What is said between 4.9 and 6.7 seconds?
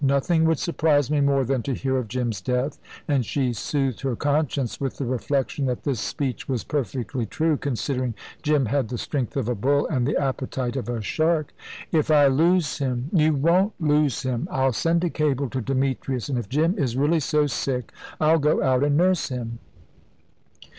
the reflection that this speech was